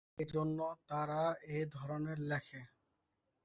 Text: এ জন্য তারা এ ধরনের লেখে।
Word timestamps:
এ 0.17 0.23
জন্য 0.27 0.59
তারা 0.87 1.21
এ 1.49 1.59
ধরনের 1.71 2.19
লেখে। 2.21 2.61